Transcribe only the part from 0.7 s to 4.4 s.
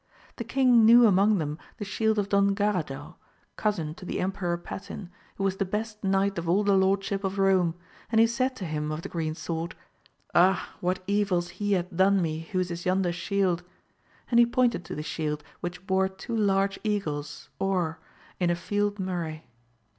knew among them the shield of Don Garadau, cousin to the